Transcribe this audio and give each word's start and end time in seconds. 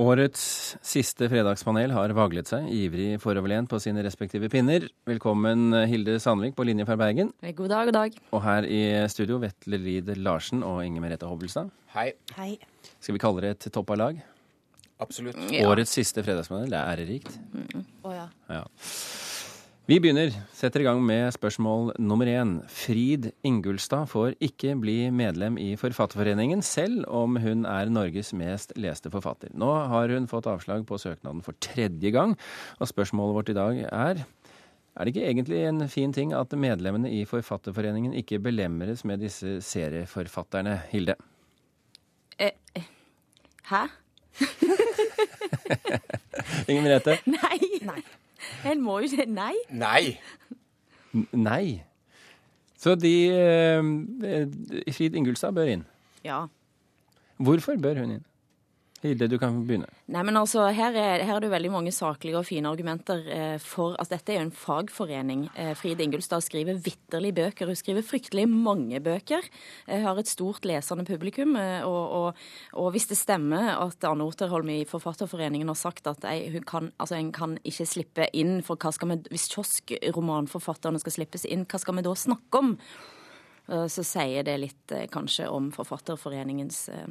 Årets 0.00 0.42
siste 0.86 1.26
fredagspanel 1.28 1.92
har 1.92 2.12
vaglet 2.16 2.48
seg, 2.48 2.70
ivrig 2.72 3.18
foroverlent 3.20 3.68
på 3.68 3.76
sine 3.82 4.00
respektive 4.06 4.48
pinner. 4.48 4.86
Velkommen 5.08 5.74
Hilde 5.90 6.14
Sandvik 6.22 6.54
på 6.56 6.64
linje 6.64 6.86
fra 6.88 6.96
Bergen. 6.96 7.34
God 7.58 7.68
dag, 7.68 7.90
god 7.90 7.96
dag. 7.98 8.16
Og 8.32 8.40
her 8.46 8.64
i 8.64 8.80
studio 9.12 9.36
Vetle 9.42 9.80
Lid 9.82 10.08
Larsen 10.24 10.64
og 10.64 10.80
Inger 10.86 11.04
Merete 11.04 11.28
Hobbelstad. 11.28 11.68
Hei. 11.92 12.14
Hei. 12.38 12.54
Skal 12.96 13.18
vi 13.18 13.20
kalle 13.20 13.44
det 13.44 13.52
et 13.58 13.68
toppa 13.74 13.98
lag? 14.00 14.22
Absolutt. 15.04 15.36
Ja. 15.52 15.68
Årets 15.68 15.92
siste 15.98 16.24
fredagspanel, 16.24 16.72
det 16.72 16.80
er 16.80 16.94
ærerikt. 16.94 17.36
Å 18.00 18.16
ja. 18.16 18.26
Ja. 18.48 18.64
Vi 19.90 19.96
begynner, 19.98 20.30
setter 20.54 20.84
i 20.84 20.86
gang 20.86 21.00
med 21.02 21.32
spørsmål 21.34 21.88
nummer 21.98 22.28
én. 22.30 22.60
Frid 22.70 23.32
Ingulstad 23.42 24.06
får 24.06 24.36
ikke 24.38 24.78
bli 24.78 25.10
medlem 25.10 25.58
i 25.58 25.74
Forfatterforeningen, 25.74 26.62
selv 26.62 27.10
om 27.10 27.34
hun 27.42 27.66
er 27.66 27.90
Norges 27.90 28.30
mest 28.38 28.70
leste 28.78 29.10
forfatter. 29.10 29.50
Nå 29.50 29.66
har 29.90 30.14
hun 30.14 30.30
fått 30.30 30.46
avslag 30.46 30.86
på 30.86 30.94
søknaden 30.94 31.42
for 31.42 31.58
tredje 31.58 32.14
gang, 32.14 32.38
og 32.78 32.86
spørsmålet 32.86 33.34
vårt 33.40 33.50
i 33.50 33.58
dag 33.58 33.82
er 33.88 34.22
er 34.94 35.02
det 35.02 35.10
ikke 35.16 35.26
egentlig 35.26 35.66
en 35.66 35.82
fin 35.90 36.14
ting 36.14 36.38
at 36.38 36.54
medlemmene 36.54 37.10
i 37.10 37.26
Forfatterforeningen 37.26 38.14
ikke 38.14 38.38
belemres 38.38 39.02
med 39.02 39.26
disse 39.26 39.58
serieforfatterne, 39.58 40.86
Hilde? 40.94 41.18
Eh, 42.38 42.54
eh, 42.78 42.86
hæ? 43.74 43.90
Inger 46.70 46.82
Merete? 46.82 47.18
Nei. 47.40 47.58
nei. 47.82 48.02
En 48.70 48.82
må 48.84 49.00
jo 49.04 49.12
si 49.12 49.26
nei. 49.28 49.54
Nei. 49.70 50.18
Nei. 51.32 51.82
Så 52.80 52.94
de 52.96 53.14
eh, 53.28 54.92
Frid 54.94 55.16
Ingulstad 55.18 55.52
bør 55.56 55.68
inn. 55.74 55.84
Ja. 56.24 56.46
Hvorfor 57.40 57.76
bør 57.80 58.00
hun 58.00 58.16
inn? 58.18 58.24
Hilde, 59.00 59.30
du 59.32 59.38
kan 59.40 59.62
begynne. 59.64 59.88
Nei, 60.12 60.22
men 60.28 60.36
altså, 60.36 60.66
her 60.76 60.92
er, 60.92 61.22
her 61.24 61.38
er 61.38 61.44
det 61.44 61.50
veldig 61.52 61.70
mange 61.72 61.92
saklige 61.94 62.36
og 62.36 62.44
fine 62.48 62.68
argumenter 62.68 63.22
eh, 63.32 63.54
for 63.62 63.94
at 64.02 64.10
dette 64.12 64.34
er 64.34 64.40
jo 64.40 64.46
en 64.48 64.52
fagforening. 64.52 65.46
Eh, 65.54 65.70
Fride 65.78 66.04
Ingulstad 66.04 66.44
skriver 66.44 66.76
vitterlig 66.84 67.30
bøker. 67.38 67.70
Hun 67.70 67.78
skriver 67.78 68.04
fryktelig 68.04 68.44
mange 68.50 69.00
bøker. 69.04 69.46
Eh, 69.86 70.02
har 70.04 70.20
et 70.20 70.28
stort 70.28 70.68
lesende 70.68 71.06
publikum. 71.08 71.56
Eh, 71.56 71.86
og, 71.88 72.16
og, 72.18 72.42
og 72.82 72.90
hvis 72.92 73.08
det 73.08 73.16
stemmer 73.20 73.72
at 73.78 74.04
Anne 74.04 74.26
Oterholm 74.28 74.68
i 74.74 74.82
Forfatterforeningen 74.88 75.72
har 75.72 75.80
sagt 75.80 76.10
at 76.10 76.26
ei, 76.28 76.50
hun 76.52 76.66
kan, 76.68 76.90
altså, 77.00 77.16
en 77.16 77.32
kan 77.32 77.56
ikke 77.64 77.88
slippe 77.88 78.28
inn 78.36 78.60
for 78.66 78.76
hva 78.80 78.92
skal 78.92 79.14
vi, 79.14 79.20
Hvis 79.32 79.48
kioskromanforfatterne 79.54 81.00
skal 81.00 81.16
slippes 81.16 81.48
inn, 81.48 81.64
hva 81.64 81.80
skal 81.80 81.96
vi 81.96 82.04
da 82.04 82.14
snakke 82.18 82.60
om? 82.60 82.76
Eh, 83.70 83.86
så 83.86 84.04
sier 84.04 84.46
det 84.46 84.56
litt 84.60 84.94
eh, 84.94 85.06
kanskje 85.10 85.48
om 85.48 85.70
Forfatterforeningens 85.74 86.88
eh, 86.92 87.10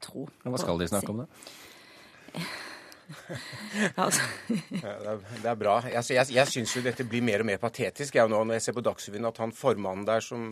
tro. 0.00 0.26
Hva 0.44 0.60
skal 0.60 0.80
de 0.80 0.90
snakke 0.90 1.14
om, 1.14 1.24
da? 1.24 2.40
Altså, 4.00 4.22
Ja, 4.50 4.92
det, 5.00 5.12
er, 5.12 5.20
det 5.42 5.48
er 5.50 5.58
bra. 5.58 5.76
Jeg, 5.90 6.04
jeg, 6.14 6.26
jeg 6.36 6.50
syns 6.50 6.74
jo 6.76 6.82
dette 6.84 7.04
blir 7.08 7.22
mer 7.26 7.42
og 7.44 7.48
mer 7.50 7.60
patetisk 7.62 8.16
jeg, 8.18 8.30
nå 8.30 8.40
når 8.46 8.58
jeg 8.58 8.64
ser 8.68 8.76
på 8.76 8.84
Dagsrevyen 8.86 9.28
at 9.30 9.40
han 9.42 9.52
formannen 9.56 10.06
der 10.08 10.22
som 10.24 10.44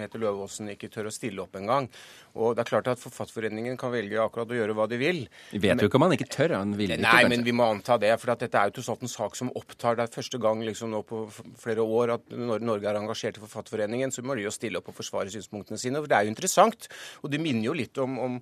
heter 0.00 0.22
Løvaasen, 0.22 0.70
ikke 0.74 0.90
tør 0.94 1.08
å 1.10 1.14
stille 1.14 1.42
opp 1.44 1.56
engang. 1.58 1.88
Og 2.34 2.54
det 2.56 2.64
er 2.64 2.68
klart 2.70 2.88
at 2.90 2.98
Forfatterforeningen 3.02 3.76
kan 3.78 3.92
velge 3.94 4.18
akkurat 4.18 4.50
å 4.50 4.56
gjøre 4.58 4.74
hva 4.74 4.86
de 4.90 4.98
vil. 4.98 5.20
Vi 5.52 5.60
vet 5.62 5.78
jo 5.82 5.86
ikke 5.90 6.00
om 6.00 6.06
han 6.08 6.16
ikke 6.16 6.28
tør. 6.34 6.54
Han 6.58 6.72
vil 6.78 6.94
ikke, 6.96 7.02
Nei, 7.04 7.12
kanskje. 7.20 7.30
men 7.34 7.44
vi 7.46 7.54
må 7.54 7.68
anta 7.70 7.98
det. 8.02 8.10
For 8.22 8.32
at 8.34 8.42
dette 8.42 8.58
er 8.58 8.70
jo 8.70 8.76
tross 8.80 8.90
alt 8.94 9.04
en 9.06 9.12
sak 9.12 9.38
som 9.38 9.52
opptar 9.54 9.98
Det 10.00 10.06
er 10.08 10.14
første 10.16 10.40
gang 10.42 10.62
liksom 10.66 10.90
nå 10.94 11.02
på 11.06 11.20
flere 11.62 11.84
år 11.86 12.14
at 12.16 12.34
når 12.34 12.64
Norge 12.66 12.90
er 12.90 12.98
engasjert 12.98 13.38
i 13.38 13.44
Forfatterforeningen, 13.44 14.10
så 14.14 14.24
må 14.26 14.34
de 14.38 14.46
jo 14.48 14.54
stille 14.54 14.80
opp 14.82 14.90
og 14.90 14.98
forsvare 14.98 15.30
synspunktene 15.34 15.78
sine. 15.80 16.02
For 16.02 16.10
det 16.10 16.18
er 16.18 16.26
jo 16.28 16.34
interessant. 16.34 16.88
Og 17.22 17.30
det 17.30 17.42
minner 17.42 17.68
jo 17.70 17.76
litt 17.78 18.02
om, 18.02 18.18
om, 18.26 18.40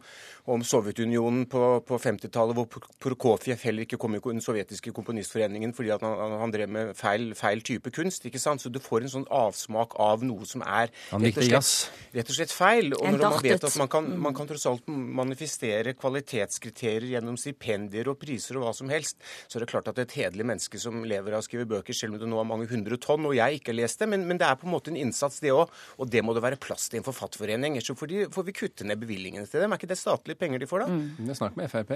om 0.57 0.65
Sovjetunionen 0.67 1.45
på, 1.53 1.63
på 1.89 2.01
50-tallet, 2.01 2.57
hvor 2.57 2.71
Pro- 2.73 2.97
Prokofjev 3.09 3.61
heller 3.67 3.87
ikke 3.87 3.99
kom 4.01 4.15
i 4.17 4.21
den 4.23 4.41
sovjetiske 4.45 4.93
komponistforeningen 4.95 5.73
fordi 5.77 5.91
at 5.95 6.03
han, 6.05 6.37
han- 6.41 6.53
drev 6.53 6.69
med 6.69 6.91
feil, 6.99 7.31
feil 7.35 7.63
type 7.65 7.91
kunst. 7.95 8.27
ikke 8.29 8.39
sant? 8.41 8.61
Så 8.61 8.69
du 8.73 8.79
får 8.83 9.03
en 9.07 9.13
sånn 9.15 9.27
avsmak 9.33 9.95
av 9.99 10.23
noe 10.27 10.45
som 10.45 10.61
er 10.67 10.91
rett 11.13 11.39
og 11.39 11.45
slett- 11.47 12.13
rett 12.15 12.29
og 12.29 12.37
slett 12.37 12.53
feil. 12.53 12.93
Og 12.99 13.07
når 13.13 13.23
man 13.23 13.43
vet 13.43 13.65
at 13.65 13.77
man 13.81 13.89
kan, 13.89 14.11
man 14.21 14.35
kan 14.37 14.47
tross 14.51 14.67
alt 14.67 14.87
manifestere 14.89 15.95
kvalitetskriterier 15.97 17.07
gjennom 17.15 17.37
stipendier 17.41 18.09
og 18.13 18.19
priser 18.21 18.59
og 18.59 18.67
hva 18.67 18.75
som 18.77 18.91
helst, 18.93 19.17
så 19.49 19.57
er 19.59 19.65
det 19.65 19.71
klart 19.73 19.89
at 19.89 19.99
et 20.03 20.15
hederlig 20.19 20.45
menneske 20.49 20.81
som 20.83 21.03
lever 21.09 21.33
av 21.37 21.43
å 21.43 21.47
skrive 21.47 21.67
bøker, 21.71 21.95
selv 21.97 22.17
om 22.17 22.21
det 22.23 22.29
nå 22.31 22.41
er 22.41 22.49
mange 22.49 22.69
hundre 22.71 22.99
tonn, 23.01 23.25
og 23.29 23.35
jeg 23.37 23.61
ikke 23.61 23.73
har 23.73 23.79
lest 23.83 23.99
det, 24.03 24.09
men, 24.13 24.27
men 24.29 24.41
det 24.41 24.47
er 24.49 24.59
på 24.61 24.67
en 24.69 24.75
måte 24.75 24.93
en 24.93 24.99
innsats, 25.01 25.41
det 25.43 25.53
òg. 25.55 25.71
Og 26.03 26.11
det 26.13 26.23
må 26.25 26.35
det 26.37 26.43
være 26.45 26.59
plass 26.61 26.89
til 26.91 26.99
i 26.99 27.03
en 27.03 27.07
forfatterforening. 27.07 27.77
Ellers 27.79 27.89
så 27.93 27.97
får, 27.99 28.11
de, 28.13 28.23
får 28.33 28.47
vi 28.49 28.55
kutte 28.57 28.87
ned 28.89 29.01
bevilgningene 29.03 29.49
til 29.51 29.63
dem. 29.63 29.73
Er 29.73 29.81
ikke 29.81 29.91
det 29.93 29.99
statlige 30.01 30.39
penger 30.41 30.63
de 30.63 30.69
får, 30.71 30.85
da? 30.85 31.01
Men 31.23 31.37
Snakk 31.39 31.57
med 31.59 31.71
Frp. 31.73 31.93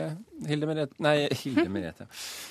Hilde 0.48 0.68
Merete 0.68 0.96
Nei, 1.04 1.14
Hilde 1.42 1.55
Merete. 1.64 2.06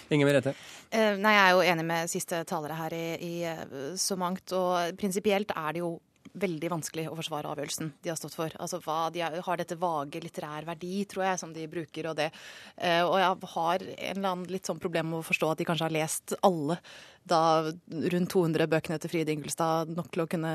Inge 0.10 0.26
Merete. 0.26 0.56
Eh, 0.90 1.16
Nei, 1.22 1.34
jeg 1.36 1.44
er 1.46 1.54
jo 1.54 1.62
enig 1.74 1.86
med 1.86 2.12
siste 2.12 2.44
talere 2.50 2.76
her 2.80 2.96
i, 2.98 3.06
i 3.22 3.34
eh, 3.50 3.64
så 4.00 4.18
mangt. 4.20 4.52
Og 4.58 4.98
prinsipielt 5.00 5.52
er 5.56 5.78
det 5.78 5.84
jo 5.84 5.96
veldig 6.34 6.72
vanskelig 6.72 7.08
å 7.10 7.16
forsvare 7.18 7.50
avgjørelsen 7.52 7.92
de 8.04 8.12
har 8.12 8.20
stått 8.20 8.36
for. 8.38 8.54
Altså 8.62 8.82
hva 8.84 9.10
de 9.14 9.24
har 9.24 9.60
dette 9.62 9.78
vage 9.80 10.22
litterær 10.24 10.68
verdi, 10.68 11.04
tror 11.10 11.28
jeg, 11.30 11.42
som 11.42 11.54
de 11.56 11.68
bruker, 11.72 12.10
og 12.12 12.18
det. 12.20 12.32
Eh, 12.78 13.02
og 13.06 13.18
jeg 13.22 13.52
har 13.56 13.86
en 13.86 14.16
eller 14.18 14.32
annen 14.32 14.48
litt 14.52 14.68
sånn 14.68 14.82
problem 14.82 15.12
med 15.14 15.22
å 15.22 15.28
forstå 15.28 15.52
at 15.52 15.62
de 15.62 15.68
kanskje 15.68 15.90
har 15.90 15.96
lest 15.96 16.36
alle 16.46 16.80
da 17.26 17.72
rundt 18.14 18.30
200 18.30 18.68
bøkene 18.70 19.00
til 19.02 19.10
Fride 19.10 19.34
Ingelstad 19.34 19.90
nok 19.96 20.12
til 20.14 20.24
å 20.24 20.28
kunne 20.30 20.52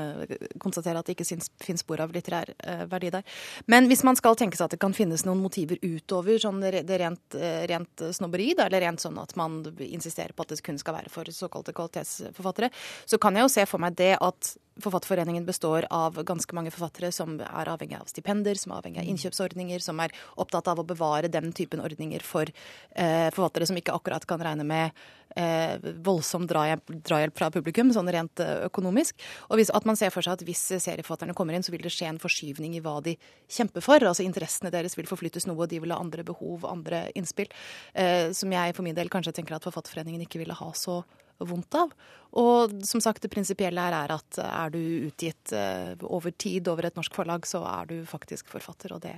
konstatere 0.61 1.01
at 1.01 1.09
det 1.09 1.17
ikke 1.17 1.27
finnes 1.27 1.83
spor 1.83 1.99
av 2.03 2.13
litterær 2.15 2.53
eh, 2.55 2.85
verdi 2.91 3.11
der. 3.11 3.27
Men 3.71 3.89
hvis 3.91 4.05
man 4.07 4.15
skal 4.19 4.39
tenke 4.39 4.55
seg 4.55 4.69
at 4.69 4.77
det 4.77 4.81
kan 4.81 4.95
finnes 4.95 5.25
noen 5.27 5.43
motiver 5.43 5.81
utover 5.83 6.39
sånn 6.41 6.63
det 6.63 6.99
rent, 7.01 7.35
eh, 7.35 7.65
rent 7.71 8.05
snobberi, 8.15 8.53
da, 8.55 8.69
eller 8.69 8.85
rent 8.85 9.03
sånn 9.03 9.19
at 9.19 9.35
man 9.39 9.59
insisterer 9.83 10.35
på 10.35 10.45
at 10.45 10.55
det 10.55 10.63
kun 10.63 10.79
skal 10.79 10.95
være 11.01 11.11
for 11.11 11.27
såkalte 11.35 11.75
kvalitetsforfattere, 11.75 12.71
så 13.05 13.19
kan 13.19 13.35
jeg 13.35 13.47
jo 13.47 13.55
se 13.59 13.67
for 13.67 13.83
meg 13.83 13.99
det 13.99 14.13
at 14.19 14.55
Forfatterforeningen 14.81 15.43
består 15.45 15.60
av 15.65 16.19
ganske 16.25 16.55
mange 16.55 16.71
forfattere 16.73 17.11
som 17.15 17.37
er 17.43 17.71
avhengig 17.71 17.99
av 17.99 18.09
stipender, 18.09 18.57
som 18.59 18.73
er 18.73 18.81
avhengig 18.81 19.01
av 19.03 19.09
innkjøpsordninger, 19.11 19.83
som 19.83 19.99
er 20.03 20.13
opptatt 20.41 20.67
av 20.71 20.81
å 20.81 20.87
bevare 20.87 21.31
den 21.31 21.51
typen 21.53 21.83
ordninger 21.83 22.23
for 22.25 22.49
eh, 22.49 23.29
forfattere 23.33 23.67
som 23.69 23.77
ikke 23.77 23.95
akkurat 23.95 24.25
kan 24.29 24.41
regne 24.41 24.65
med 24.67 24.91
eh, 25.35 25.77
voldsom 26.03 26.47
drahjelp, 26.49 26.93
drahjelp 27.07 27.37
fra 27.37 27.49
publikum, 27.53 27.91
sånn 27.93 28.11
rent 28.13 28.43
eh, 28.43 28.65
økonomisk. 28.67 29.19
Og 29.49 29.59
hvis, 29.59 29.71
at 29.73 29.87
man 29.87 29.99
ser 29.99 30.13
for 30.13 30.25
seg 30.25 30.39
at 30.39 30.45
hvis 30.47 30.63
serieforfatterne 30.73 31.35
kommer 31.37 31.57
inn, 31.57 31.65
så 31.65 31.73
vil 31.73 31.85
det 31.85 31.93
skje 31.93 32.09
en 32.11 32.21
forskyvning 32.21 32.77
i 32.77 32.83
hva 32.83 32.97
de 33.05 33.17
kjemper 33.51 33.85
for. 33.85 34.03
Altså 34.07 34.25
interessene 34.25 34.73
deres 34.73 34.97
vil 34.99 35.09
forflyttes 35.09 35.47
noe, 35.49 35.59
og 35.63 35.71
de 35.71 35.81
vil 35.83 35.93
ha 35.93 35.99
andre 36.01 36.25
behov, 36.27 36.67
andre 36.69 37.07
innspill. 37.17 37.51
Eh, 37.93 38.29
som 38.37 38.51
jeg 38.53 38.77
for 38.77 38.87
min 38.87 38.97
del 38.97 39.11
kanskje 39.11 39.35
tenker 39.37 39.57
at 39.57 39.67
Forfatterforeningen 39.67 40.25
ikke 40.25 40.41
ville 40.41 40.57
ha 40.57 40.71
så 40.77 41.01
vondt 41.49 41.77
av. 41.79 41.93
Og 42.39 42.75
som 42.87 43.03
sagt, 43.03 43.23
det 43.23 43.31
prinsipielle 43.33 43.83
her 43.83 43.95
er 43.97 44.13
at 44.15 44.39
er 44.43 44.71
du 44.71 44.79
utgitt 45.09 45.51
eh, 45.55 45.93
over 46.07 46.31
tid 46.31 46.69
over 46.71 46.87
et 46.87 46.99
norsk 46.99 47.15
forlag, 47.15 47.47
så 47.49 47.63
er 47.67 47.89
du 47.89 47.97
faktisk 48.07 48.53
forfatter, 48.53 48.95
og 48.95 49.03
det 49.03 49.17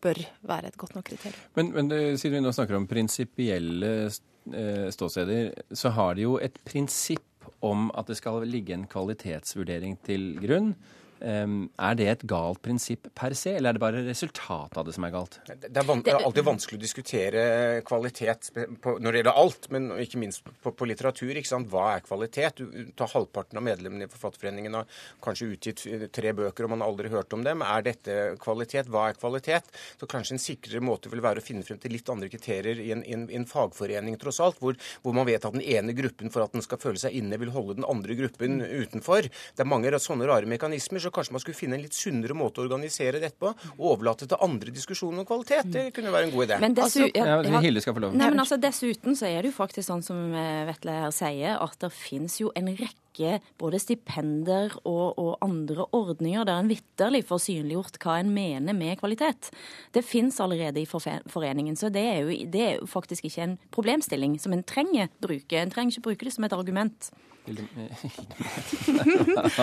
bør 0.00 0.20
være 0.48 0.70
et 0.70 0.78
godt 0.80 0.94
nok 0.96 1.08
kriterium. 1.10 1.40
Men, 1.58 1.72
men 1.74 1.92
eh, 1.92 2.14
siden 2.16 2.38
vi 2.38 2.44
nå 2.46 2.54
snakker 2.56 2.78
om 2.78 2.88
prinsipielle 2.88 3.92
eh, 4.06 4.88
ståsteder, 4.94 5.50
så 5.76 5.92
har 5.96 6.16
de 6.16 6.24
jo 6.24 6.38
et 6.40 6.56
prinsipp 6.64 7.24
om 7.64 7.88
at 7.98 8.08
det 8.08 8.18
skal 8.20 8.44
ligge 8.46 8.76
en 8.76 8.86
kvalitetsvurdering 8.88 9.98
til 10.06 10.30
grunn. 10.40 10.72
Er 11.20 11.98
det 11.98 12.06
et 12.08 12.24
galt 12.28 12.60
prinsipp 12.62 13.08
per 13.18 13.34
se, 13.38 13.56
eller 13.58 13.72
er 13.72 13.78
det 13.78 13.82
bare 13.82 14.02
resultatet 14.06 14.78
av 14.78 14.86
det 14.86 14.94
som 14.96 15.06
er 15.06 15.14
galt? 15.14 15.38
Det 15.48 15.70
er, 15.72 15.86
van 15.88 16.02
det 16.04 16.12
er 16.14 16.26
alltid 16.26 16.46
vanskelig 16.46 16.78
å 16.78 16.82
diskutere 16.82 17.42
kvalitet 17.88 18.50
på, 18.54 18.96
når 19.02 19.10
det 19.10 19.22
gjelder 19.22 19.40
alt, 19.42 19.68
men 19.74 19.90
ikke 19.98 20.20
minst 20.22 20.46
på, 20.46 20.72
på 20.72 20.88
litteratur. 20.88 21.34
Hva 21.68 21.84
er 21.96 22.04
kvalitet? 22.06 22.62
Du 22.62 22.92
tar 22.98 23.10
Halvparten 23.12 23.58
av 23.58 23.64
medlemmene 23.66 24.06
i 24.06 24.12
Forfatterforeningen 24.12 24.78
har 24.78 25.00
kanskje 25.24 25.50
utgitt 25.54 25.84
tre 26.14 26.32
bøker, 26.36 26.66
og 26.66 26.74
man 26.74 26.84
har 26.84 26.92
aldri 26.92 27.10
hørt 27.12 27.34
om 27.36 27.42
dem. 27.46 27.64
Er 27.66 27.84
dette 27.86 28.18
kvalitet? 28.42 28.90
Hva 28.92 29.08
er 29.10 29.18
kvalitet? 29.18 29.68
Så 29.98 30.08
kanskje 30.10 30.36
en 30.36 30.42
sikrere 30.42 30.82
måte 30.84 31.10
vil 31.12 31.24
være 31.24 31.42
å 31.42 31.44
finne 31.44 31.66
frem 31.66 31.80
til 31.82 31.94
litt 31.96 32.08
andre 32.12 32.30
kriterier 32.32 32.78
i 32.82 32.92
en, 32.94 33.02
i 33.02 33.16
en, 33.16 33.26
i 33.30 33.38
en 33.38 33.48
fagforening, 33.48 34.18
tross 34.20 34.40
alt, 34.44 34.60
hvor, 34.62 34.78
hvor 35.02 35.16
man 35.16 35.28
vet 35.28 35.44
at 35.44 35.56
den 35.56 35.64
ene 35.64 35.96
gruppen, 35.98 36.32
for 36.34 36.46
at 36.46 36.54
den 36.54 36.64
skal 36.64 36.80
føle 36.82 37.00
seg 37.00 37.16
inne, 37.18 37.40
vil 37.40 37.52
holde 37.54 37.78
den 37.80 37.88
andre 37.88 38.16
gruppen 38.18 38.60
utenfor. 38.62 39.28
Det 39.28 39.64
er 39.64 39.68
mange 39.68 39.92
sånne 39.98 40.28
rare 40.28 40.48
mekanismer. 40.48 41.07
Så 41.08 41.14
kanskje 41.14 41.36
man 41.36 41.44
skulle 41.44 41.58
finne 41.58 41.78
en 41.78 41.84
litt 41.84 41.96
sunnere 41.96 42.36
måte 42.36 42.62
å 42.62 42.66
organisere 42.66 43.22
dette 43.22 43.38
på, 43.40 43.52
og 43.76 43.84
overlate 43.94 44.28
til 44.28 44.44
andre 44.44 44.74
diskusjoner 44.74 45.24
om 45.24 45.28
kvalitet. 45.28 45.68
Det 45.72 45.88
kunne 45.96 46.12
være 46.14 46.28
en 46.28 46.34
god 46.36 46.48
idé. 46.48 46.60
Men 46.62 46.78
Altså, 46.78 47.08
ja. 47.10 47.60
Hilde 47.64 47.82
skal 47.82 47.96
få 47.96 48.04
lov. 48.04 48.14
Nei, 48.16 48.30
men 48.30 48.40
altså 48.42 48.58
Dessuten 48.60 49.16
så 49.18 49.26
er 49.28 49.42
det 49.42 49.50
jo 49.50 49.56
faktisk 49.56 49.88
sånn 49.88 50.04
som 50.04 50.32
eh, 50.36 50.64
Vetle 50.68 50.94
her 50.94 51.12
sier, 51.14 51.58
at 51.58 51.76
det 51.82 51.90
finnes 51.94 52.38
jo 52.40 52.52
en 52.58 52.70
rekke 52.78 53.38
både 53.58 53.80
stipender 53.82 54.76
og, 54.86 55.18
og 55.18 55.42
andre 55.42 55.88
ordninger 55.96 56.46
der 56.46 56.62
en 56.62 56.70
vitterlig 56.70 57.24
får 57.26 57.42
synliggjort 57.48 57.98
hva 58.04 58.18
en 58.20 58.30
mener 58.34 58.76
med 58.78 59.00
kvalitet. 59.00 59.50
Det 59.96 60.04
finnes 60.06 60.38
allerede 60.44 60.82
i 60.82 60.86
foreningen, 60.86 61.76
så 61.78 61.90
det 61.90 62.04
er, 62.12 62.20
jo, 62.22 62.36
det 62.52 62.62
er 62.62 62.76
jo 62.78 62.86
faktisk 62.90 63.26
ikke 63.26 63.48
en 63.48 63.56
problemstilling 63.74 64.38
som 64.38 64.54
en 64.54 64.62
trenger 64.62 65.10
bruke. 65.24 65.58
En 65.58 65.74
trenger 65.74 65.96
ikke 65.96 66.10
bruke 66.12 66.28
det 66.28 66.36
som 66.36 66.46
et 66.46 66.54
argument. 66.54 67.10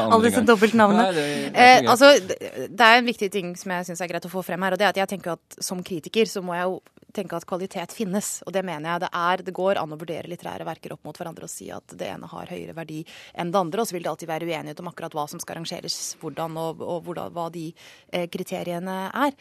Alle 0.05 0.23
disse 0.27 0.43
dobbeltnavnene. 0.47 1.25
Eh, 1.53 1.83
altså, 1.83 2.15
det 2.19 2.37
det 2.75 2.85
er 2.85 2.99
en 2.99 3.07
viktig 3.07 3.29
ting 3.31 3.53
som 3.59 3.71
jeg 3.73 3.87
syns 3.87 4.01
er 4.03 4.09
greit 4.11 4.27
å 4.27 4.31
få 4.31 4.43
frem 4.45 4.61
her. 4.65 4.75
og 4.75 4.79
det 4.79 4.87
er 4.87 4.93
at 4.93 5.01
jeg 5.03 5.11
tenker 5.15 5.35
at 5.35 5.57
Som 5.63 5.83
kritiker 5.83 6.25
så 6.29 6.41
må 6.45 6.55
jeg 6.55 6.63
jo 6.69 6.81
tenke 7.15 7.37
at 7.37 7.47
kvalitet 7.47 7.93
finnes. 7.95 8.43
Og 8.45 8.53
det 8.53 8.65
mener 8.67 8.89
jeg 8.89 9.03
det 9.05 9.11
er. 9.13 9.43
Det 9.47 9.53
går 9.55 9.79
an 9.79 9.93
å 9.95 9.99
vurdere 9.99 10.27
litterære 10.27 10.67
verker 10.67 10.95
opp 10.95 11.05
mot 11.07 11.17
hverandre 11.17 11.47
og 11.47 11.51
si 11.51 11.69
at 11.71 11.95
det 11.95 12.09
ene 12.11 12.27
har 12.27 12.51
høyere 12.51 12.75
verdi 12.75 13.05
enn 13.33 13.53
det 13.53 13.61
andre. 13.61 13.81
Og 13.81 13.87
så 13.87 13.95
vil 13.95 14.03
det 14.03 14.11
alltid 14.11 14.31
være 14.31 14.49
uenighet 14.49 14.83
om 14.83 14.91
akkurat 14.91 15.15
hva 15.15 15.27
som 15.31 15.39
skal 15.39 15.59
rangeres 15.59 16.17
hvordan, 16.21 16.57
og, 16.59 16.83
og 16.83 17.07
hvordan, 17.07 17.31
hva 17.35 17.47
de 17.53 17.69
eh, 18.11 18.27
kriteriene 18.31 18.97
er. 19.13 19.35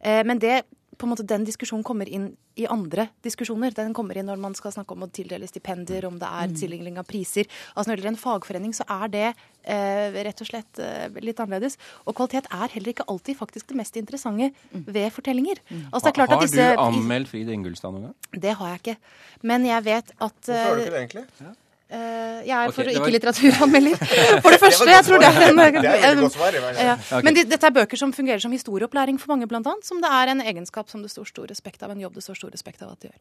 Eh, 0.00 0.22
men 0.26 0.42
det 0.42 0.64
på 0.98 1.06
en 1.06 1.12
måte 1.12 1.24
den 1.26 1.44
diskusjonen 1.46 1.84
kommer 1.86 2.08
inn 2.08 2.32
i 2.60 2.66
andre 2.68 3.06
diskusjoner. 3.24 3.72
Den 3.76 3.94
kommer 3.96 4.18
inn 4.18 4.26
når 4.28 4.40
man 4.42 4.56
skal 4.58 4.74
snakke 4.74 4.96
om 4.96 5.06
å 5.06 5.10
tildele 5.14 5.46
stipendier, 5.48 6.04
om 6.08 6.18
det 6.20 6.28
er 6.28 6.50
mm. 6.50 6.56
tildeling 6.60 6.98
av 7.00 7.06
priser. 7.08 7.48
Altså 7.72 7.90
Når 7.90 7.96
det 7.96 8.02
gjelder 8.02 8.12
en 8.12 8.20
fagforening, 8.20 8.74
så 8.76 8.86
er 8.90 9.12
det 9.14 9.24
eh, 9.30 10.18
rett 10.26 10.42
og 10.44 10.50
slett 10.50 10.82
eh, 10.82 11.06
litt 11.24 11.40
annerledes. 11.40 11.78
Og 12.04 12.16
kvalitet 12.18 12.50
er 12.52 12.74
heller 12.74 12.92
ikke 12.92 13.06
alltid 13.12 13.38
faktisk 13.38 13.70
det 13.70 13.80
mest 13.80 13.96
interessante 14.00 14.50
mm. 14.50 14.84
ved 14.90 15.08
fortellinger. 15.14 15.62
Mm. 15.70 15.86
Altså, 15.88 16.12
har 16.18 16.44
disse, 16.44 16.68
du 16.74 16.84
anmeldt 16.84 17.32
Frid 17.32 17.54
Ingulstad 17.54 17.94
noen 17.94 18.10
gang? 18.10 18.44
Det 18.46 18.58
har 18.60 18.74
jeg 18.74 18.84
ikke. 18.84 18.98
Men 19.46 19.66
jeg 19.70 19.86
vet 19.88 20.14
at 20.18 20.38
Hvorfor 20.44 20.62
har 20.66 20.76
du 20.76 20.84
ikke 20.84 20.96
det, 20.96 21.04
egentlig? 21.06 21.26
Ja. 21.40 21.56
Uh, 21.90 22.46
jeg 22.46 22.54
er 22.54 22.68
okay, 22.68 22.74
for 22.76 22.86
var... 22.86 22.92
ikke 22.94 23.12
litteraturanmelder. 23.16 23.96
For 24.44 24.54
det 24.54 24.60
første, 24.62 24.86
jeg 24.86 25.06
tror 25.08 25.18
det 25.18 25.26
er 25.26 25.48
en, 25.48 25.58
det 25.58 25.90
er 25.90 26.12
en 26.12 26.20
godt 26.22 26.36
svar. 26.36 26.58
Ja. 26.78 26.94
Okay. 26.94 27.24
Men 27.26 27.34
de, 27.34 27.44
dette 27.50 27.66
er 27.66 27.74
bøker 27.74 27.98
som 27.98 28.12
fungerer 28.14 28.38
som 28.38 28.54
historieopplæring 28.54 29.18
for 29.18 29.34
mange, 29.34 29.48
annet. 29.50 29.82
Som 29.88 29.98
det 30.04 30.10
er 30.14 30.30
en 30.30 30.40
egenskap 30.40 30.90
som 30.92 31.02
det 31.02 31.10
står 31.10 31.26
stor 31.32 31.50
respekt 31.50 31.82
av, 31.82 31.90
en 31.90 32.00
jobb 32.06 32.14
det 32.14 32.22
står 32.22 32.38
stor 32.38 32.54
respekt 32.54 32.86
av 32.86 32.94
at 32.94 33.02
de 33.02 33.10
gjør. 33.10 33.18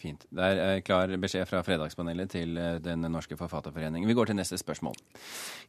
Fint. 0.00 0.24
Det 0.32 0.46
er 0.48 0.80
klar 0.84 1.12
beskjed 1.20 1.44
fra 1.48 1.60
Fredagspanelet 1.66 2.32
til 2.32 2.56
eh, 2.58 2.78
Den 2.82 3.04
norske 3.12 3.36
forfatterforening. 3.36 4.06
Vi 4.08 4.16
går 4.16 4.30
til 4.30 4.38
neste 4.38 4.58
spørsmål. 4.60 4.96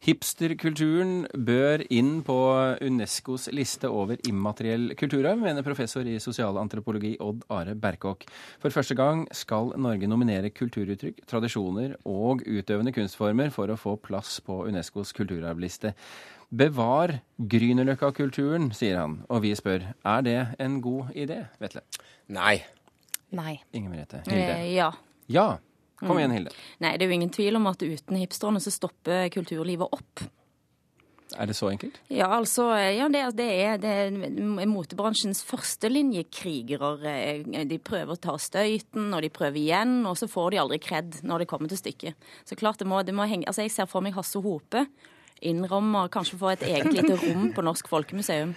Hipsterkulturen 0.06 1.26
bør 1.36 1.84
inn 1.92 2.22
på 2.26 2.38
Unescos 2.82 3.50
liste 3.52 3.90
over 3.92 4.20
immateriell 4.28 4.96
kulturarv, 4.98 5.40
mener 5.42 5.66
professor 5.66 6.08
i 6.08 6.18
sosialantropologi 6.22 7.14
Odd 7.20 7.44
Are 7.52 7.76
Berkåk. 7.76 8.26
For 8.62 8.74
første 8.74 8.96
gang 8.98 9.26
skal 9.36 9.74
Norge 9.76 10.08
nominere 10.08 10.52
kulturuttrykk, 10.54 11.24
tradisjoner 11.28 11.98
og 12.08 12.44
utøvende 12.46 12.94
kunstformer 12.96 13.52
for 13.54 13.72
å 13.72 13.80
få 13.80 13.98
plass 14.00 14.40
på 14.44 14.62
Unescos 14.68 15.12
kulturarvliste. 15.16 15.92
Bevar 16.52 17.18
Grünerløkka-kulturen, 17.40 18.72
sier 18.76 18.98
han. 19.00 19.22
Og 19.32 19.44
vi 19.46 19.54
spør, 19.56 19.92
er 20.04 20.24
det 20.26 20.38
en 20.60 20.80
god 20.84 21.16
idé, 21.16 21.46
Vetle? 21.62 21.80
Nei. 22.28 22.60
Nei. 23.36 23.56
Inger 23.72 23.92
Merete. 23.92 24.22
Hilde? 24.26 24.54
Eh, 24.58 24.70
ja. 24.76 24.92
Ja. 25.32 25.46
Kom 26.02 26.18
igjen, 26.18 26.34
Hilde. 26.34 26.52
Nei, 26.82 26.96
det 26.98 27.06
er 27.06 27.12
jo 27.12 27.18
ingen 27.20 27.32
tvil 27.32 27.56
om 27.60 27.68
at 27.70 27.82
uten 27.82 28.18
hipsterne 28.18 28.60
så 28.62 28.72
stopper 28.74 29.28
kulturlivet 29.32 29.94
opp. 29.94 30.24
Er 31.32 31.48
det 31.48 31.54
så 31.56 31.70
enkelt? 31.70 31.96
Ja, 32.12 32.26
altså, 32.36 32.66
ja, 32.76 33.06
det, 33.08 33.22
det, 33.38 33.46
er, 33.64 33.78
det 33.80 33.92
er 34.02 34.68
motebransjens 34.68 35.40
førstelinjekrigere. 35.48 37.14
Eh, 37.14 37.62
de 37.70 37.78
prøver 37.80 38.16
å 38.16 38.20
ta 38.20 38.36
støyten, 38.36 39.08
og 39.14 39.24
de 39.24 39.32
prøver 39.32 39.62
igjen, 39.62 40.02
og 40.08 40.18
så 40.20 40.28
får 40.28 40.52
de 40.52 40.60
aldri 40.64 40.80
kred 40.82 41.22
når 41.24 41.44
det 41.44 41.48
kommer 41.52 41.72
til 41.72 41.80
stykket. 41.80 42.30
Så 42.48 42.58
klart 42.58 42.82
det 42.82 42.90
må, 42.90 43.00
det 43.06 43.16
må 43.16 43.28
henge 43.30 43.48
Altså, 43.48 43.64
jeg 43.64 43.72
ser 43.74 43.88
for 43.90 44.04
meg 44.04 44.16
Hasse 44.18 44.42
Hope 44.44 44.86
innrømmer 45.42 46.10
kanskje 46.12 46.38
få 46.38 46.52
et 46.52 46.66
eget 46.68 46.92
lite 46.94 47.16
rom 47.18 47.48
på 47.54 47.64
Norsk 47.66 47.88
Folkemuseum. 47.90 48.54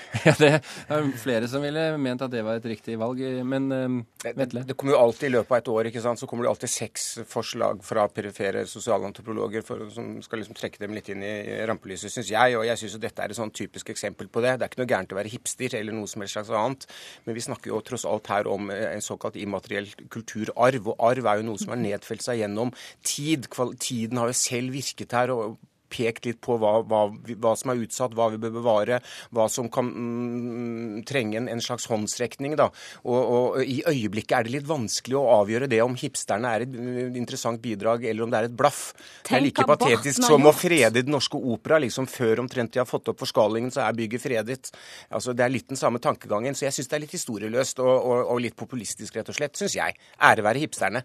Ja, 0.26 0.32
Det 0.38 0.48
er 0.88 1.08
flere 1.20 1.48
som 1.50 1.64
ville 1.64 1.82
ment 2.00 2.22
at 2.24 2.32
det 2.32 2.42
var 2.46 2.58
et 2.58 2.68
riktig 2.68 2.96
valg, 2.98 3.20
men 3.46 3.68
uh, 3.72 4.32
Vetle? 4.36 4.62
Det, 4.66 4.76
kommer 4.78 4.96
jo 4.96 5.00
alltid 5.04 5.28
i 5.28 5.32
løpet 5.34 5.52
av 5.52 5.58
et 5.58 5.70
år 5.72 5.90
ikke 5.90 6.02
sant, 6.04 6.20
så 6.20 6.28
kommer 6.30 6.46
det 6.46 6.52
alltid 6.52 6.72
seks 6.72 7.04
forslag 7.28 7.82
fra 7.86 8.06
perifere 8.12 8.64
sosialantropologer 8.70 9.64
for, 9.66 9.86
som 9.92 10.16
skal 10.24 10.42
liksom 10.42 10.56
trekke 10.58 10.82
dem 10.82 10.96
litt 10.96 11.10
inn 11.12 11.22
i 11.26 11.34
rampelyset, 11.68 12.12
syns 12.12 12.32
jeg. 12.32 12.56
Og 12.58 12.66
jeg 12.68 12.80
syns 12.80 12.98
dette 13.02 13.22
er 13.22 13.34
et 13.34 13.38
sånn 13.38 13.54
typisk 13.54 13.92
eksempel 13.94 14.30
på 14.32 14.42
det. 14.44 14.56
Det 14.56 14.66
er 14.66 14.72
ikke 14.72 14.82
noe 14.82 14.92
gærent 14.94 15.14
å 15.14 15.20
være 15.20 15.32
hipster 15.32 15.78
eller 15.78 15.96
noe 15.96 16.10
som 16.10 16.24
helst 16.24 16.38
slags 16.38 16.52
annet, 16.56 16.88
men 17.26 17.38
vi 17.38 17.46
snakker 17.46 17.72
jo 17.72 17.82
tross 17.86 18.06
alt 18.08 18.32
her 18.32 18.50
om 18.50 18.72
eh, 18.74 18.88
en 18.94 19.04
såkalt 19.04 19.38
immateriell 19.40 19.88
kulturarv. 20.12 20.92
Og 20.92 21.06
arv 21.10 21.30
er 21.30 21.40
jo 21.40 21.48
noe 21.50 21.62
som 21.62 21.74
har 21.74 21.82
nedfelt 21.82 22.24
seg 22.24 22.42
gjennom 22.42 22.74
tid. 23.06 23.48
Tiden 23.80 24.20
har 24.20 24.32
jo 24.32 24.38
selv 24.38 24.76
virket 24.76 25.16
her. 25.16 25.34
og 25.34 25.56
pekt 25.92 26.28
litt 26.28 26.40
på 26.44 26.56
hva, 26.60 26.78
hva, 26.86 27.02
hva, 27.12 27.54
som 27.58 27.72
er 27.72 27.82
utsatt, 27.84 28.14
hva 28.16 28.28
vi 28.32 28.40
bør 28.42 28.54
bevare, 28.58 29.00
hva 29.34 29.46
som 29.52 29.68
kan 29.72 29.88
mm, 29.90 31.04
trenge 31.08 31.40
en, 31.40 31.50
en, 31.52 31.62
slags 31.62 31.88
håndsrekning. 31.90 32.56
Da. 32.58 32.68
Og, 33.04 33.18
og, 33.18 33.60
I 33.62 33.80
øyeblikket 33.88 34.36
er 34.38 34.46
det 34.46 34.54
litt 34.58 34.68
vanskelig 34.68 35.18
å 35.18 35.26
avgjøre 35.40 35.70
det 35.70 35.82
om 35.84 35.96
hipsterne 35.98 36.52
er 36.52 36.66
et 36.66 36.72
mm, 36.74 37.16
interessant 37.18 37.62
bidrag, 37.62 38.06
eller 38.06 38.26
om 38.26 38.32
det 38.32 38.40
er 38.40 38.50
et 38.50 38.56
blaff. 38.56 38.82
Det 39.26 39.36
er 39.38 39.44
like 39.44 39.66
patetisk 39.68 40.24
som 40.26 40.46
å 40.46 40.54
frede 40.56 41.02
Den 41.02 41.14
Norske 41.14 41.38
Opera. 41.38 41.80
liksom 41.82 42.08
Før 42.10 42.44
omtrent 42.44 42.74
de 42.74 42.82
har 42.82 42.88
fått 42.88 43.10
opp 43.12 43.20
forskalingen, 43.22 43.72
så 43.74 43.84
er 43.86 43.98
bygget 43.98 44.22
fredet. 44.22 44.72
Altså, 45.10 45.34
Det 45.36 45.44
er 45.44 45.52
litt 45.52 45.68
den 45.68 45.80
samme 45.80 46.02
tankegangen. 46.02 46.54
Så 46.54 46.68
jeg 46.68 46.76
syns 46.76 46.90
det 46.90 46.98
er 46.98 47.04
litt 47.06 47.16
historieløst 47.16 47.82
og, 47.84 47.94
og, 47.94 48.18
og 48.34 48.42
litt 48.42 48.56
populistisk, 48.56 49.16
rett 49.16 49.30
og 49.32 49.38
slett. 49.38 49.56
Syns 49.58 49.78
jeg. 49.78 49.96
Ære 50.22 50.46
være 50.46 50.66
hipsterne. 50.66 51.04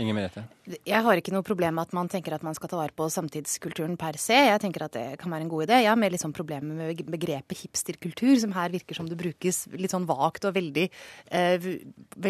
Inger 0.00 0.16
Merete? 0.16 0.42
Jeg 0.86 1.02
har 1.04 1.18
ikke 1.18 1.32
noe 1.34 1.44
problem 1.44 1.74
med 1.76 1.88
at 1.88 1.94
man 1.96 2.08
tenker 2.10 2.34
at 2.34 2.44
man 2.46 2.54
skal 2.56 2.70
ta 2.70 2.78
vare 2.78 2.94
på 2.96 3.08
samtidskulturen 3.10 3.96
per 4.00 4.16
se. 4.20 4.36
Jeg 4.36 4.60
tenker 4.62 4.84
at 4.86 4.94
det 4.94 5.04
kan 5.20 5.32
være 5.32 5.44
en 5.44 5.50
god 5.50 5.66
idé. 5.66 5.80
Jeg 5.82 5.90
har 5.90 5.98
mer 5.98 6.14
sånn 6.20 6.34
problemer 6.36 6.76
med 6.78 7.02
begrepet 7.10 7.64
hipsterkultur, 7.64 8.32
som 8.42 8.54
her 8.54 8.72
virker 8.72 8.96
som 8.96 9.08
det 9.10 9.18
brukes 9.20 9.64
litt 9.74 9.94
sånn 9.94 10.06
vagt 10.08 10.46
og 10.48 10.54
veldig, 10.56 10.86
eh, 11.32 11.66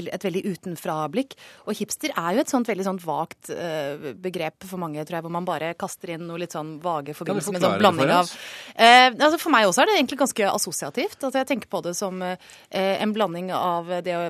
et 0.00 0.26
veldig 0.26 0.42
utenfra-blikk. 0.54 1.36
Og 1.66 1.76
hipster 1.78 2.14
er 2.16 2.38
jo 2.38 2.44
et 2.44 2.54
sånt 2.54 2.70
veldig 2.70 2.88
sånt 2.88 3.04
vagt 3.04 3.52
eh, 3.54 4.14
begrep 4.16 4.64
for 4.64 4.80
mange, 4.82 5.04
tror 5.04 5.20
jeg, 5.20 5.26
hvor 5.26 5.36
man 5.36 5.48
bare 5.48 5.74
kaster 5.78 6.16
inn 6.16 6.26
noe 6.28 6.40
litt 6.40 6.56
sånn 6.56 6.78
vage 6.82 7.14
forbindelser 7.18 7.56
med 7.56 7.66
sånn 7.66 7.78
blanding 7.82 8.14
av 8.14 8.30
eh, 8.74 9.10
altså 9.10 9.38
For 9.40 9.52
meg 9.52 9.68
også 9.68 9.84
er 9.84 9.90
det 9.90 9.98
egentlig 10.00 10.20
ganske 10.24 10.50
assosiativt. 10.50 11.20
Altså 11.20 11.42
jeg 11.42 11.50
tenker 11.52 11.70
på 11.70 11.84
det 11.84 11.94
som 11.98 12.18
en 12.24 13.14
blanding 13.14 13.52
av 13.54 13.88
det 14.04 14.16
å 14.16 14.26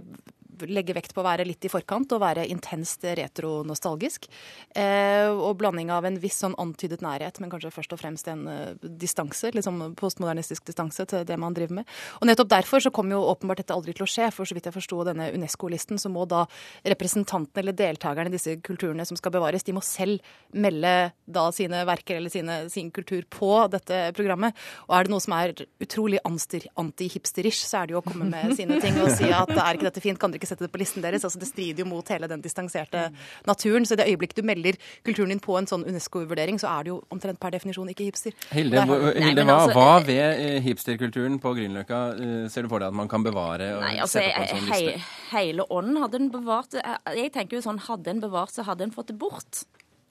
legge 0.69 0.97
vekt 0.97 1.15
på 1.15 1.23
å 1.23 1.27
være 1.27 1.47
litt 1.49 1.65
i 1.65 1.73
forkant 1.73 2.13
og 2.17 2.23
være 2.23 2.47
intenst 2.51 3.05
retronostalgisk. 3.05 4.29
Eh, 4.77 5.29
og 5.31 5.57
blanding 5.61 5.93
av 5.95 6.07
en 6.09 6.19
viss 6.21 6.41
sånn 6.43 6.57
antydet 6.61 7.03
nærhet, 7.05 7.41
men 7.41 7.53
kanskje 7.53 7.73
først 7.75 7.95
og 7.95 8.01
fremst 8.01 8.29
en 8.31 8.47
uh, 8.49 8.89
distanse, 9.01 9.53
liksom 9.55 9.81
postmodernistisk 9.99 10.67
distanse 10.69 11.07
til 11.11 11.25
det 11.29 11.39
man 11.41 11.57
driver 11.57 11.81
med. 11.81 11.91
Og 12.21 12.29
nettopp 12.29 12.51
derfor 12.53 12.85
så 12.85 12.93
kommer 12.95 13.17
jo 13.17 13.29
åpenbart 13.33 13.63
dette 13.63 13.77
aldri 13.77 13.95
til 13.97 14.07
å 14.07 14.11
skje. 14.11 14.31
For 14.35 14.49
så 14.49 14.57
vidt 14.57 14.69
jeg 14.69 14.77
forsto 14.77 15.03
denne 15.07 15.31
UNESCO-listen, 15.37 16.01
så 16.01 16.13
må 16.13 16.27
da 16.31 16.45
representantene 16.89 17.65
eller 17.65 17.77
deltakerne 17.77 18.31
i 18.31 18.35
disse 18.35 18.57
kulturene 18.65 19.07
som 19.09 19.19
skal 19.19 19.35
bevares, 19.35 19.65
de 19.67 19.75
må 19.77 19.83
selv 19.85 20.25
melde 20.57 21.13
da 21.31 21.47
sine 21.55 21.83
verker 21.89 22.19
eller 22.19 22.33
sine, 22.33 22.63
sin 22.73 22.91
kultur 22.95 23.25
på 23.31 23.53
dette 23.73 24.03
programmet. 24.17 24.57
Og 24.89 24.97
er 24.97 25.07
det 25.07 25.15
noe 25.15 25.25
som 25.25 25.37
er 25.37 25.55
utrolig 25.83 26.21
anti-hipsterish, 26.25 27.63
så 27.67 27.83
er 27.83 27.91
det 27.91 27.97
jo 27.97 28.03
å 28.03 28.07
komme 28.07 28.29
med 28.31 28.57
sine 28.59 28.81
ting 28.83 28.99
og 29.03 29.13
si 29.17 29.31
at 29.35 29.53
er 29.55 29.79
ikke 29.79 29.89
dette 29.89 30.05
fint, 30.05 30.21
kan 30.21 30.33
dere 30.33 30.43
ikke 30.43 30.50
sette 30.51 30.67
det 30.67 30.73
på 30.75 30.81
listen 30.83 31.05
deres. 31.05 31.25
Altså, 31.27 31.41
det 31.41 31.49
strider 31.51 31.85
jo 31.85 31.89
mot 31.91 32.13
hele 32.13 32.29
den 32.31 32.43
distanserte 32.45 33.09
naturen. 33.49 33.87
Så 33.89 33.97
i 33.97 34.01
det 34.03 34.09
øyeblikket 34.13 34.43
du 34.43 34.47
melder 34.47 34.79
kulturen 35.07 35.35
din 35.35 35.43
på 35.43 35.57
en 35.59 35.69
sånn 35.71 35.87
UNESCO-vurdering, 35.89 36.61
så 36.63 36.71
er 36.75 36.87
det 36.87 36.95
jo 36.95 37.01
omtrent 37.15 37.41
per 37.43 37.55
definisjon 37.57 37.91
ikke 37.93 38.09
hipster. 38.11 38.37
Hilde, 38.55 38.85
Hilde 38.85 39.47
hva, 39.47 39.59
altså, 39.59 39.77
hva, 39.79 39.99
ved 40.07 40.45
eh, 40.45 40.61
hipsterkulturen 40.65 41.41
på 41.43 41.55
Grünerløkka 41.59 42.01
eh, 42.17 42.47
ser 42.53 42.67
du 42.67 42.73
for 42.73 42.83
deg 42.83 42.93
at 42.93 43.01
man 43.01 43.11
kan 43.11 43.27
bevare 43.27 43.73
og 43.79 43.85
nei, 43.85 43.97
altså, 44.03 44.21
sette 44.21 44.37
på 44.37 44.47
en 44.47 44.53
sånn 44.55 44.71
liste? 44.71 44.97
He, 44.97 45.35
hele 45.35 45.69
ånden 45.71 46.01
hadde 46.03 46.19
den 46.19 46.33
bevart. 46.33 46.79
Jeg 47.17 47.35
tenker 47.37 47.59
jo 47.59 47.67
sånn, 47.67 47.83
hadde 47.89 48.09
den 48.11 48.25
bevart, 48.25 48.55
så 48.55 48.67
hadde 48.67 48.85
den 48.87 48.95
fått 48.95 49.13
det 49.13 49.19
bort. 49.21 49.65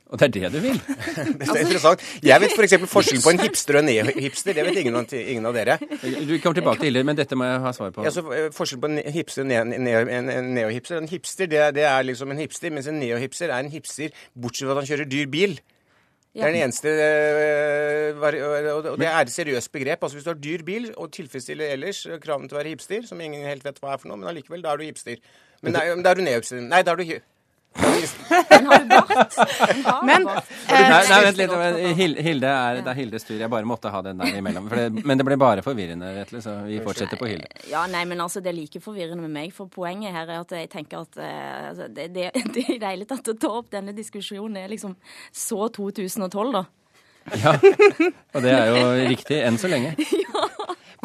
Og 0.10 0.18
det 0.18 0.26
er 0.26 0.32
det 0.34 0.50
du 0.54 0.60
vil? 0.64 0.78
det 1.40 1.48
er 1.48 1.60
interessant. 1.62 2.04
Jeg 2.26 2.42
vet 2.42 2.54
f.eks. 2.56 2.74
forskjellen 2.90 3.22
på 3.22 3.34
en 3.36 3.42
hipster 3.44 3.78
og 3.78 3.84
en 3.84 3.90
neo-hipster. 3.92 4.56
Det 4.58 4.64
vet 4.66 4.80
ingen 4.82 4.96
av, 4.98 5.12
ingen 5.14 5.46
av, 5.46 5.58
dere. 5.58 5.76
Du 6.26 6.34
kommer 6.42 6.58
tilbake 6.58 6.82
til 6.82 6.98
det, 6.98 7.04
men 7.06 7.20
dette 7.20 7.38
må 7.38 7.46
jeg 7.46 7.60
ha 7.62 7.74
svar 7.78 7.94
på. 7.94 8.06
Ja, 8.08 8.14
så 8.16 8.24
eh, 8.34 8.48
Forskjellen 8.56 8.82
på 8.82 8.90
en 8.90 9.14
hipster 9.14 9.46
og 9.46 9.54
en 9.54 10.56
neo-hipster. 10.56 10.98
En 10.98 11.12
hipster 11.12 11.52
det, 11.52 11.62
det, 11.78 11.86
er 11.86 12.08
liksom 12.10 12.34
en 12.34 12.42
hipster, 12.42 12.74
mens 12.74 12.90
en 12.90 12.98
neo-hipster 12.98 13.54
er 13.54 13.62
en 13.62 13.70
hipster 13.70 14.10
bortsett 14.34 14.66
fra 14.66 14.80
at 14.80 14.82
han 14.82 14.92
kjører 14.96 15.14
dyr 15.14 15.30
bil. 15.30 15.60
Det 16.34 16.46
er 16.46 16.54
den 16.54 16.62
eneste 16.64 16.90
eh, 16.90 18.76
Og 18.94 18.98
det 19.02 19.08
er 19.10 19.22
et 19.22 19.32
seriøst 19.34 19.72
begrep. 19.72 20.02
Altså 20.02 20.18
Hvis 20.18 20.26
du 20.26 20.34
har 20.34 20.42
dyr 20.42 20.66
bil 20.66 20.94
og 20.98 21.12
tilfredsstiller 21.14 21.76
ellers 21.78 22.06
kravene 22.22 22.50
til 22.50 22.58
å 22.58 22.64
være 22.64 22.74
hipster, 22.74 23.06
som 23.06 23.22
ingen 23.22 23.46
helt 23.46 23.66
vet 23.66 23.78
hva 23.78 23.94
er 23.94 24.02
for 24.02 24.10
noe, 24.10 24.18
men 24.18 24.34
allikevel, 24.34 24.66
da 24.66 24.74
er 24.74 24.82
du 24.82 24.90
hipster. 24.90 25.22
Men 25.62 25.78
da 25.78 25.86
er 25.86 26.18
du 26.18 26.26
neo-hipster. 26.26 26.66
Nei, 26.66 26.82
da 26.82 26.98
er 26.98 27.04
du 27.04 27.20
den 28.50 28.66
har 28.66 28.80
du 28.80 28.90
bart. 28.90 29.38
Men 30.06 30.26
nei, 30.26 31.02
nei, 31.10 31.20
vent 31.26 31.40
litt. 31.40 31.54
Hilde 31.98 32.52
er, 32.52 32.82
det 32.84 32.92
er 32.94 33.00
Hildes 33.00 33.28
tur. 33.28 33.38
Jeg 33.40 33.52
bare 33.52 33.68
måtte 33.70 33.92
ha 33.94 34.02
den 34.06 34.22
der 34.22 34.40
imellom. 34.40 34.70
Det, 34.72 34.88
men 35.04 35.20
det 35.22 35.28
ble 35.28 35.38
bare 35.42 35.64
forvirrende, 35.66 36.12
Vetle, 36.20 36.42
så 36.46 36.56
vi 36.68 36.80
fortsetter 36.86 37.20
på 37.20 37.30
Hilde. 37.32 37.50
Ja, 37.72 37.86
nei, 37.92 38.06
men 38.10 38.22
altså, 38.24 38.44
Det 38.44 38.54
er 38.54 38.60
like 38.60 38.82
forvirrende 38.84 39.24
med 39.26 39.34
meg. 39.36 39.54
For 39.56 39.72
poenget 39.72 40.16
her 40.16 40.28
er 40.28 40.44
at 40.44 40.56
jeg 40.56 40.72
tenker 40.74 41.06
at 41.06 41.22
altså, 41.22 41.90
det, 41.94 42.10
det, 42.16 42.30
det 42.56 42.66
er 42.76 42.84
deilig 42.88 43.10
at 43.16 43.34
å 43.34 43.38
ta 43.40 43.54
opp 43.62 43.72
denne 43.74 43.96
diskusjonen 43.98 44.62
er 44.64 44.70
liksom 44.72 44.98
så 45.36 45.70
2012, 45.76 46.54
da. 46.56 46.66
Ja, 47.38 47.52
og 48.34 48.42
det 48.42 48.52
er 48.56 48.70
jo 48.72 49.10
riktig 49.12 49.42
enn 49.46 49.60
så 49.62 49.70
lenge. 49.70 49.94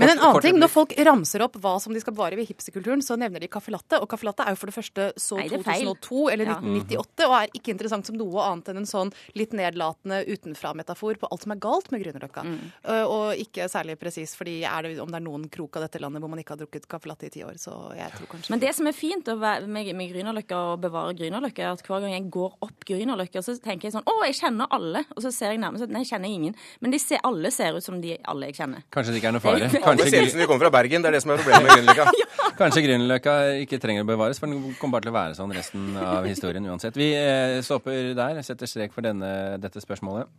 Men 0.00 0.10
en 0.14 0.18
annen 0.18 0.42
ting, 0.42 0.58
når 0.58 0.70
folk 0.72 0.94
ramser 1.06 1.44
opp 1.44 1.56
hva 1.62 1.76
som 1.82 1.94
de 1.94 2.00
skal 2.02 2.14
bevare 2.16 2.38
ved 2.38 2.48
hipsterkulturen, 2.48 3.02
så 3.04 3.16
nevner 3.20 3.40
de 3.44 3.48
caffè 3.52 3.70
latte. 3.74 4.00
Og 4.02 4.08
caffè 4.10 4.26
latte 4.26 4.46
er 4.46 4.54
jo 4.56 4.60
for 4.60 4.70
det 4.72 4.76
første 4.76 5.06
så 5.20 5.38
Nei, 5.38 5.48
det 5.52 5.60
er 5.60 5.66
2002 5.68 6.22
eller 6.32 6.50
Ja. 6.50 6.56
1998, 6.60 7.26
og 7.28 7.34
er 7.38 7.52
ikke 7.54 7.72
interessant 7.74 8.06
som 8.06 8.16
noe 8.18 8.42
annet 8.42 8.68
enn 8.72 8.80
en 8.82 8.88
sånn 8.90 9.12
litt 9.38 9.54
nedlatende 9.54 10.22
utenfra-metafor 10.26 11.18
på 11.20 11.30
alt 11.30 11.42
som 11.46 11.54
er 11.54 11.60
galt 11.62 11.90
med 11.94 12.02
Grünerløkka. 12.04 12.44
Uh, 12.84 13.04
Og 13.14 13.38
ikke 13.38 13.68
særlig 13.70 13.98
presis, 14.00 14.34
fordi 14.36 14.62
er 14.64 14.82
det, 14.82 14.98
om 15.00 15.10
det 15.12 15.20
er 15.20 15.24
noen 15.24 15.48
krok 15.52 15.76
av 15.78 15.86
dette 15.86 16.00
landet 16.02 16.22
hvor 16.22 16.30
man 16.32 16.40
ikke 16.42 16.56
har 16.56 16.62
drukket 16.64 16.88
caffè 16.90 17.10
latte 17.10 17.28
i 17.28 17.30
ti 17.30 17.44
år, 17.44 17.54
så 17.60 17.94
jeg 17.94 18.10
tror 18.16 18.30
kanskje 18.34 18.50
Men 18.50 18.60
det 18.60 18.74
som 18.74 18.86
er 18.86 18.96
fint 18.96 19.26
med, 19.26 19.68
med 19.94 20.10
Grünerløkka 20.10 20.60
og 20.72 20.80
bevare 20.82 21.14
Grünerløkka, 21.14 21.62
er 21.62 21.78
at 21.78 21.84
hver 21.86 22.00
gang 22.04 22.16
jeg 22.16 22.30
går 22.34 22.56
opp 22.64 22.84
Grünerløkka, 22.88 23.42
så 23.44 23.56
tenker 23.62 23.88
jeg 23.88 23.96
sånn 23.96 24.06
Å, 24.08 24.16
jeg 24.26 24.38
kjenner 24.40 24.66
alle. 24.74 25.04
Og 25.14 25.22
så 25.22 25.30
ser 25.34 25.54
jeg 25.54 25.62
nærmest 25.62 25.86
at 25.86 25.92
nei, 25.94 26.02
jeg 26.04 26.14
kjenner 26.14 26.28
ingen. 26.28 26.54
Men 26.80 26.90
de 26.94 26.98
ser, 27.02 27.20
alle 27.24 27.50
ser 27.54 27.76
ut 27.78 27.84
som 27.84 28.00
de 28.02 28.16
alle 28.24 28.50
jeg 28.50 28.58
kjenner. 28.60 28.84
Kanskje 28.94 29.14
det 29.14 29.22
ikke 29.22 29.30
er 29.32 29.36
noe 29.38 29.44
fare. 29.44 29.70
Kanskje, 29.84 30.08
ser 30.10 30.26
ut 30.26 30.32
som 30.32 30.42
de 30.42 30.48
kommer 30.50 30.66
fra 30.66 30.72
Bergen. 30.74 31.04
Det 31.04 31.10
er 31.10 31.16
det 31.16 31.22
som 31.24 31.34
er 31.34 31.42
problemet 31.42 31.68
med 31.68 31.78
Grünerløkka. 31.78 32.30
kanskje 32.60 32.84
Grünerløkka 32.86 33.36
ikke 33.64 33.80
trenger 33.82 34.06
å 34.06 34.08
bevares, 34.08 34.40
for 34.42 34.50
den 34.50 34.74
kommer 34.80 34.98
bare 34.98 35.06
til 35.06 35.14
å 35.14 35.16
være 35.18 35.38
sånn 35.38 35.54
resten 35.56 35.94
av 36.00 36.26
historien 36.28 36.66
uansett. 36.70 36.98
Vi 36.98 37.10
eh, 37.18 37.60
stopper 37.66 38.12
der, 38.18 38.42
setter 38.46 38.70
strek 38.70 38.94
for 38.94 39.06
denne, 39.06 39.30
dette 39.62 39.82
spørsmålet. 39.82 40.30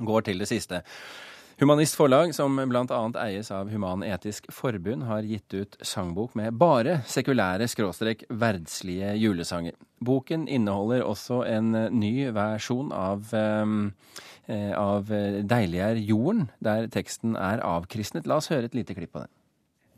Går 0.00 0.30
til 0.30 0.40
det 0.40 0.48
siste. 0.48 0.80
Humanist 1.60 1.92
Forlag, 1.94 2.30
som 2.34 2.54
bl.a. 2.56 2.98
eies 3.20 3.50
av 3.52 3.68
Human-Etisk 3.68 4.46
Forbund, 4.48 5.02
har 5.04 5.26
gitt 5.28 5.52
ut 5.52 5.74
sangbok 5.84 6.32
med 6.40 6.54
bare 6.56 7.02
sekulære 7.04 7.66
skråstrek 7.68 8.22
verdslige 8.32 9.10
julesanger. 9.20 9.74
Boken 10.00 10.46
inneholder 10.48 11.04
også 11.04 11.42
en 11.44 11.74
ny 11.92 12.30
versjon 12.32 12.94
av, 12.96 13.28
eh, 13.36 13.74
eh, 14.48 14.72
av 14.72 15.12
Deilig 15.52 15.82
er 15.84 16.00
jorden, 16.00 16.48
der 16.64 16.88
teksten 16.88 17.36
er 17.36 17.60
avkristnet. 17.60 18.24
La 18.24 18.40
oss 18.40 18.48
høre 18.48 18.64
et 18.64 18.74
lite 18.80 18.96
klipp 18.96 19.20
av 19.20 19.26
den. 19.26 19.34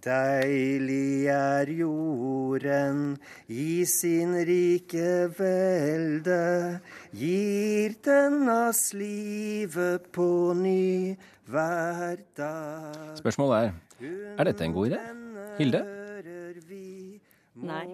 Deilig 0.03 1.29
er 1.31 1.69
jorden 1.71 3.21
i 3.47 3.85
sin 3.87 4.35
rike 4.49 5.31
velde, 5.39 6.81
gir 7.15 7.95
den 8.03 8.49
oss 8.51 8.89
livet 8.99 10.11
på 10.11 10.27
ny 10.59 11.15
hver 11.47 12.17
dag. 12.37 13.17
Spørsmålet 13.19 13.57
er 13.65 13.73
er 14.39 14.45
dette 14.45 14.65
en 14.65 14.73
god 14.73 14.91
idé? 14.91 14.99
Hilde? 15.59 15.83
Nei. 17.55 17.85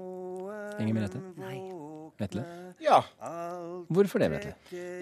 Inger 0.80 0.94
Merete? 0.94 1.20
Nei. 1.36 1.58
Vetle? 2.18 2.44
Ja. 2.82 3.00
Hvorfor 3.88 4.22
det, 4.22 4.28
Vetle? 4.32 4.52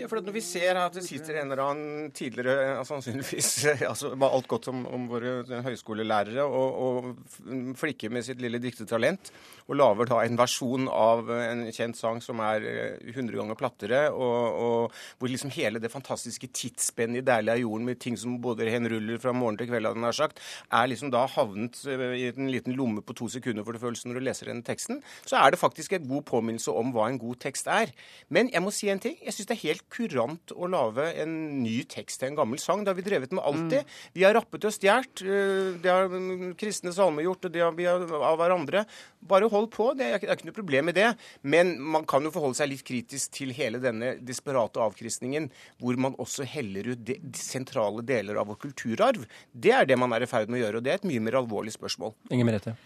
Ja, 0.00 0.09
for 0.11 0.21
at 0.21 0.28
Når 0.28 0.37
vi 0.37 0.42
ser 0.45 0.78
at 0.80 0.95
det 0.97 1.04
sitter 1.06 1.40
en 1.40 1.50
eller 1.50 1.62
annen 1.64 2.11
tidligere 2.16 2.85
sannsynligvis 2.87 3.50
altså 3.90 4.12
alt 4.14 4.49
godt 4.50 4.68
om, 4.73 4.85
om 4.87 5.06
våre 5.11 5.62
høyskolelærere 5.66 6.45
og, 6.45 6.80
og 6.87 7.76
flikker 7.78 8.12
med 8.12 8.26
sitt 8.26 8.42
lille 8.42 8.61
diktetalent, 8.62 9.30
og 9.66 9.78
lager 9.78 10.11
da 10.11 10.21
en 10.25 10.38
versjon 10.38 10.87
av 10.92 11.30
en 11.35 11.64
kjent 11.75 11.99
sang 11.99 12.21
som 12.23 12.40
er 12.45 12.66
eh, 12.66 13.11
100 13.12 13.35
ganger 13.38 13.59
plattere, 13.59 14.02
og, 14.12 14.61
og 14.66 14.99
hvor 15.18 15.33
liksom 15.33 15.52
hele 15.56 15.83
det 15.83 15.90
fantastiske 15.92 16.50
tidsspennet 16.54 17.23
i 17.23 17.26
Deilig 17.26 17.54
er 17.54 17.62
jorden 17.64 17.88
med 17.88 18.00
ting 18.02 18.18
som 18.21 18.38
både 18.42 18.68
henruller 18.71 19.21
fra 19.23 19.35
morgen 19.37 19.59
til 19.61 19.71
kveld, 19.71 19.88
hadde 19.88 19.99
den 19.99 20.06
nær 20.06 20.16
sagt, 20.16 20.42
er 20.71 20.90
liksom 20.90 21.12
da 21.14 21.25
havnet 21.35 21.80
eh, 21.90 22.06
i 22.21 22.28
en 22.30 22.52
liten 22.52 22.76
lomme 22.78 23.04
på 23.06 23.16
to 23.16 23.30
sekunder 23.33 23.66
for 23.66 23.76
det 23.76 23.83
føles 23.83 24.04
når 24.06 24.21
du 24.21 24.26
leser 24.26 24.50
denne 24.50 24.66
teksten, 24.66 25.02
så 25.26 25.40
er 25.40 25.54
det 25.54 25.62
faktisk 25.62 25.97
en 25.97 26.09
god 26.09 26.26
påminnelse 26.30 26.75
om 26.75 26.92
hva 26.95 27.09
en 27.11 27.21
god 27.21 27.40
tekst 27.42 27.71
er. 27.71 27.92
Men 28.33 28.50
jeg 28.52 28.62
må 28.62 28.65
si 28.75 28.88
en 28.92 29.00
ting. 29.02 29.16
Jeg 29.23 29.35
syns 29.35 29.49
det 29.50 29.54
er 29.56 29.62
helt 29.62 29.85
kurant 29.92 30.52
å 30.54 30.68
lage 30.70 31.04
en 31.23 31.32
ny 31.62 31.80
tekst 31.90 32.20
til 32.20 32.30
en 32.30 32.38
gammel 32.38 32.61
sang. 32.62 32.85
Det 32.85 32.92
har 32.92 32.99
vi 32.99 33.04
drevet 33.06 33.35
med 33.37 33.44
alltid. 33.46 33.92
Vi 34.16 34.25
har 34.26 34.35
rappet 34.37 34.64
og 34.66 34.75
stjålet. 34.75 35.23
øh, 35.23 35.76
Det 35.82 35.92
har 35.92 36.08
mm, 36.12 36.54
kristne 36.58 36.92
salmer 36.96 37.26
gjort, 37.26 37.49
og 37.49 37.52
det 37.54 37.62
har 37.64 37.76
vi 37.76 37.87
av 37.87 38.38
hverandre. 38.40 38.85
Bare 39.26 39.50
hold 39.52 39.70
på. 39.75 39.92
Det 39.99 40.08
er, 40.08 40.18
ikke 40.23 40.49
noe 40.49 40.56
problem 40.56 40.90
med 40.90 40.99
det. 40.99 41.12
Men 41.42 41.76
man 41.82 42.06
kan 42.08 42.25
jo 42.25 42.32
forholde 42.35 42.58
seg 42.58 42.70
litt 42.73 42.85
kritisk 42.87 43.32
til 43.37 43.54
hele 43.56 43.82
denne 43.82 44.16
desperate 44.23 44.80
avkristningen, 44.82 45.50
hvor 45.82 45.99
man 46.00 46.18
også 46.23 46.46
heller 46.49 46.92
ut 46.94 47.06
de, 47.06 47.18
de 47.23 47.38
sentrale 47.40 48.04
deler 48.06 48.40
av 48.40 48.50
vår 48.52 48.61
kulturarv. 48.66 49.25
Det 49.52 49.75
er 49.75 49.87
det 49.88 49.99
man 50.00 50.12
er 50.16 50.26
i 50.26 50.30
ferd 50.30 50.50
med 50.50 50.61
å 50.61 50.66
gjøre, 50.66 50.80
og 50.80 50.87
det 50.87 50.94
er 50.94 51.02
et 51.02 51.08
mye 51.08 51.23
mer 51.23 51.40
alvorlig 51.42 51.75
spørsmål. 51.76 52.14
Inger 52.30 52.49
Merete? 52.49 52.76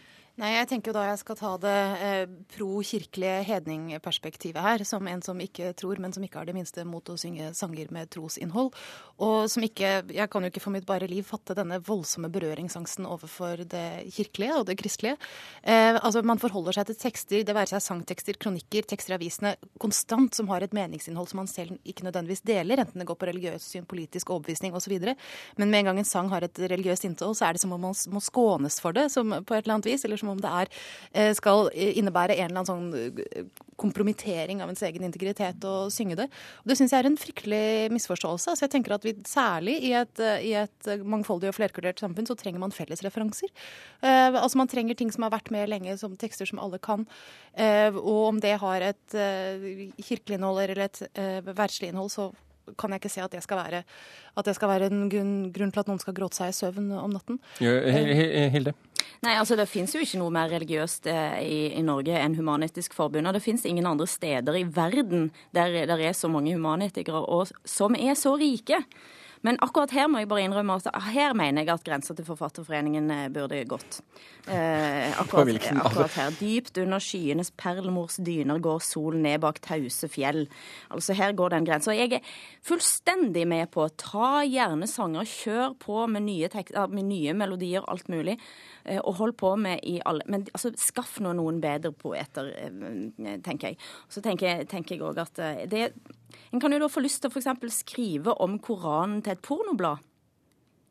Nei, 0.40 0.54
jeg 0.54 0.70
tenker 0.70 0.88
jo 0.88 0.96
da 0.96 1.02
jeg 1.04 1.18
skal 1.20 1.36
ta 1.36 1.48
det 1.60 1.78
eh, 2.00 2.30
pro-kirkelige 2.54 3.42
hedningperspektivet 3.44 4.64
her, 4.64 4.84
som 4.88 5.04
en 5.10 5.20
som 5.20 5.36
ikke 5.36 5.74
tror, 5.76 5.98
men 6.00 6.14
som 6.16 6.24
ikke 6.24 6.38
har 6.40 6.48
det 6.48 6.54
minste 6.56 6.84
mot 6.88 7.04
å 7.12 7.16
synge 7.20 7.50
sanger 7.58 7.90
med 7.92 8.08
trosinnhold. 8.14 8.70
Og 9.20 9.50
som 9.52 9.66
ikke, 9.66 9.90
jeg 10.08 10.32
kan 10.32 10.46
jo 10.46 10.48
ikke 10.48 10.62
for 10.64 10.72
mitt 10.72 10.86
bare 10.88 11.10
liv 11.10 11.26
fatte 11.28 11.52
denne 11.58 11.76
voldsomme 11.84 12.30
berøringsangsten 12.32 13.04
overfor 13.10 13.66
det 13.68 14.06
kirkelige 14.16 14.54
og 14.62 14.64
det 14.70 14.78
kristelige. 14.80 15.18
Eh, 15.60 15.98
altså 15.98 16.24
Man 16.24 16.40
forholder 16.40 16.78
seg 16.78 16.88
til 16.88 16.98
tekster, 17.02 17.44
det 17.44 17.58
være 17.58 17.74
seg 17.74 17.84
sangtekster, 17.84 18.40
kronikker, 18.40 18.88
tekster 18.88 19.18
i 19.18 19.18
avisene, 19.20 19.52
konstant, 19.76 20.40
som 20.40 20.48
har 20.54 20.64
et 20.64 20.72
meningsinnhold 20.72 21.28
som 21.28 21.42
man 21.42 21.52
selv 21.52 21.76
ikke 21.84 22.08
nødvendigvis 22.08 22.46
deler, 22.48 22.80
enten 22.80 23.04
det 23.04 23.08
går 23.12 23.20
på 23.20 23.28
religiøst 23.28 23.76
syn, 23.76 23.84
politisk 23.92 24.32
overbevisning 24.32 24.72
osv. 24.72 24.96
Men 25.60 25.68
med 25.68 25.82
en 25.82 25.92
gang 25.92 26.00
en 26.00 26.10
sang 26.14 26.32
har 26.32 26.48
et 26.48 26.64
religiøst 26.64 27.04
innhold, 27.10 27.36
så 27.36 27.50
er 27.50 27.60
det 27.60 27.64
som 27.66 27.76
om 27.76 27.90
man 27.90 28.02
må 28.08 28.24
skånes 28.24 28.80
for 28.80 28.96
det 28.96 29.10
som, 29.12 29.36
på 29.44 29.58
et 29.58 29.66
eller 29.66 29.76
annet 29.76 29.92
vis. 29.92 30.08
Eller 30.08 30.16
som 30.16 30.29
om 30.32 30.40
det 30.40 30.52
er, 30.62 30.72
eh, 31.12 31.32
skal 31.36 31.70
innebære 31.74 32.38
en 32.38 32.50
eller 32.50 32.62
annen 32.62 32.70
sånn 32.70 32.88
eh, 32.94 33.44
kompromittering 33.80 34.60
av 34.60 34.68
ens 34.68 34.82
egen 34.84 35.06
integritet 35.06 35.64
å 35.64 35.88
synge 35.92 36.18
det. 36.20 36.26
Og 36.60 36.70
det 36.70 36.76
syns 36.78 36.92
jeg 36.92 37.00
er 37.00 37.08
en 37.08 37.20
fryktelig 37.20 37.64
misforståelse. 37.94 38.56
Så 38.56 38.66
jeg 38.66 38.74
tenker 38.74 38.96
at 38.96 39.06
vi 39.06 39.14
særlig 39.28 39.78
i 39.88 39.94
et, 39.96 40.20
eh, 40.20 40.44
i 40.50 40.52
et 40.60 40.90
mangfoldig 41.04 41.48
og 41.48 41.56
flerkulturert 41.56 42.02
samfunn 42.02 42.28
så 42.28 42.36
trenger 42.36 42.60
man 42.60 42.74
felles 42.76 43.02
referanser. 43.06 43.48
Eh, 44.02 44.30
altså 44.30 44.60
Man 44.60 44.68
trenger 44.68 44.94
ting 44.94 45.10
som 45.10 45.22
har 45.22 45.32
vært 45.32 45.50
med 45.50 45.68
lenge, 45.68 45.96
som 45.98 46.16
tekster 46.16 46.46
som 46.46 46.58
alle 46.58 46.78
kan. 46.78 47.06
Eh, 47.56 47.88
og 47.94 48.28
om 48.28 48.40
det 48.40 48.58
har 48.60 48.84
et 48.84 49.14
eh, 49.14 49.88
kirkelig 49.98 50.38
innhold 50.38 50.62
eller 50.62 50.84
et 50.86 51.02
eh, 51.14 51.40
verdslig 51.40 51.90
innhold, 51.90 52.10
så 52.12 52.30
kan 52.78 52.92
jeg 52.92 53.02
ikke 53.02 53.10
se 53.10 53.22
at 53.24 53.32
det 53.34 53.42
skal 53.42 53.58
være, 53.64 53.82
det 54.46 54.54
skal 54.54 54.70
være 54.70 54.90
en 54.90 55.08
grunn, 55.10 55.34
grunn 55.54 55.72
til 55.74 55.82
at 55.82 55.88
noen 55.90 55.98
skal 56.02 56.14
gråte 56.14 56.38
seg 56.38 56.52
i 56.52 56.54
søvn 56.54 56.92
om 56.94 57.10
natten. 57.10 57.40
Hilde? 58.54 58.76
Nei, 59.24 59.36
altså 59.36 59.56
Det 59.58 59.68
fins 59.68 59.94
jo 59.94 60.02
ikke 60.02 60.20
noe 60.20 60.34
mer 60.34 60.50
religiøst 60.52 61.08
eh, 61.10 61.38
i, 61.44 61.60
i 61.78 61.84
Norge 61.86 62.16
enn 62.16 62.36
Human-Etisk 62.38 62.94
Forbund. 62.96 63.28
Og 63.28 63.36
det 63.36 63.44
fins 63.44 63.66
ingen 63.68 63.88
andre 63.88 64.08
steder 64.08 64.58
i 64.58 64.66
verden 64.66 65.30
der 65.56 65.82
det 65.90 65.98
er 65.98 66.16
så 66.16 66.30
mange 66.32 66.54
humanetikere 66.56 67.22
og 67.26 67.50
som 67.68 67.98
er 67.98 68.16
så 68.18 68.36
rike. 68.40 68.82
Men 69.46 69.56
akkurat 69.64 69.92
her 69.96 70.08
må 70.12 70.20
jeg 70.20 70.28
bare 70.28 70.42
innrømme 70.44 70.74
at 70.76 70.88
her 71.14 71.32
mener 71.38 71.64
jeg 71.64 71.72
at 71.72 71.84
grensa 71.86 72.12
til 72.16 72.26
Forfatterforeningen 72.26 73.06
eh, 73.14 73.28
burde 73.32 73.62
gått. 73.68 74.02
Eh, 74.44 75.14
akkurat, 75.20 75.48
akkurat 75.80 76.16
her. 76.18 76.34
Dypt 76.36 76.80
under 76.82 77.00
skyenes 77.00 77.52
perlemors 77.56 78.18
dyner 78.20 78.60
går 78.60 78.82
solen 78.84 79.24
ned 79.24 79.40
bak 79.40 79.62
tause 79.64 80.10
fjell. 80.12 80.42
Altså 80.92 81.16
Her 81.16 81.32
går 81.38 81.54
den 81.54 81.68
grensa. 81.68 81.96
Jeg 81.96 82.18
er 82.18 82.28
fullstendig 82.66 83.46
med 83.48 83.70
på 83.72 83.88
ta 83.96 84.42
gjerne 84.44 84.88
sanger, 84.90 85.24
kjør 85.24 85.74
på 85.80 86.04
med 86.12 86.26
nye, 86.28 86.52
tek 86.52 86.74
med 86.92 87.08
nye 87.08 87.32
melodier, 87.36 87.84
alt 87.88 88.12
mulig. 88.12 88.36
eh, 88.84 89.00
Og 89.00 89.14
hold 89.22 89.36
på 89.40 89.56
med 89.56 89.80
i 89.84 90.00
alle 90.04 90.22
Men 90.26 90.46
altså, 90.52 90.74
skaff 90.76 91.18
nå 91.20 91.32
noen 91.32 91.60
bedre 91.60 91.92
poeter, 91.92 92.52
eh, 92.60 93.38
tenker 93.40 93.72
jeg. 93.72 93.78
Så 94.08 94.20
tenker 94.20 94.64
tenker 94.68 94.96
jeg 94.96 95.02
også 95.02 95.20
at 95.20 95.70
det 95.70 95.92
En 96.52 96.60
kan 96.62 96.72
jo 96.74 96.78
da 96.82 96.88
få 96.90 97.02
lyst 97.04 97.22
til 97.24 97.30
å 97.30 97.34
f.eks. 97.34 97.80
skrive 97.82 98.34
om 98.44 98.58
Koranen 98.62 99.20
til 99.24 99.32
et 99.36 99.42
pornoblad. 99.44 100.06